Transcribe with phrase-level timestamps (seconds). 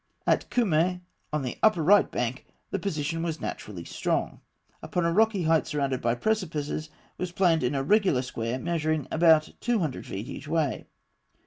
[0.25, 1.01] At Kûmmeh,
[1.31, 4.29] on the right bank, the position was naturally strong
[4.81, 4.89] (fig.
[4.89, 4.89] 34).
[4.89, 6.89] Upon a rocky height surrounded by precipices
[7.19, 10.87] was planned an irregular square measuring about 200 feet each way.